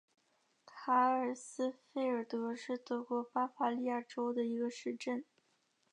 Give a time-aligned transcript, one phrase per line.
[0.65, 5.23] 卡尔斯费尔德是德国巴伐利亚州的一个市镇。